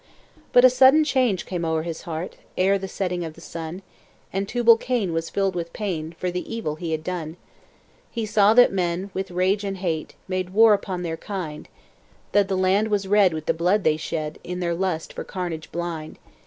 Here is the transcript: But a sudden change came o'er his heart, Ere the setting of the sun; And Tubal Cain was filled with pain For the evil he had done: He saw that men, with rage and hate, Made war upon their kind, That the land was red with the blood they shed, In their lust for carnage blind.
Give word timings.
But 0.51 0.65
a 0.65 0.69
sudden 0.71 1.03
change 1.03 1.45
came 1.45 1.63
o'er 1.63 1.83
his 1.83 2.01
heart, 2.09 2.37
Ere 2.57 2.79
the 2.79 2.87
setting 2.87 3.23
of 3.23 3.35
the 3.35 3.39
sun; 3.39 3.83
And 4.33 4.49
Tubal 4.49 4.75
Cain 4.77 5.13
was 5.13 5.29
filled 5.29 5.53
with 5.53 5.73
pain 5.73 6.15
For 6.17 6.31
the 6.31 6.51
evil 6.51 6.73
he 6.73 6.91
had 6.91 7.03
done: 7.03 7.37
He 8.09 8.25
saw 8.25 8.55
that 8.55 8.73
men, 8.73 9.11
with 9.13 9.29
rage 9.29 9.63
and 9.63 9.77
hate, 9.77 10.15
Made 10.27 10.55
war 10.55 10.73
upon 10.73 11.03
their 11.03 11.17
kind, 11.17 11.67
That 12.31 12.47
the 12.47 12.57
land 12.57 12.87
was 12.87 13.07
red 13.07 13.31
with 13.31 13.45
the 13.45 13.53
blood 13.53 13.83
they 13.83 13.95
shed, 13.97 14.39
In 14.43 14.59
their 14.59 14.73
lust 14.73 15.13
for 15.13 15.23
carnage 15.23 15.71
blind. 15.71 16.17